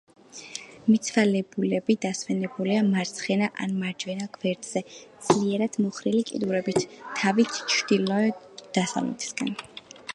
[0.91, 4.83] მიცვალებულები დასვენებულია მარცხენა ან მარჯვენა გვერდზე
[5.27, 6.81] ძლიერად მოხრილი კიდურებით,
[7.21, 9.55] თავით ჩრდილო-დასავლეთისკენ.